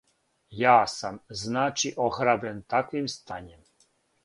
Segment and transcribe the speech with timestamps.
[0.61, 3.65] Ја сам, значи, охрабрен таквим стањем.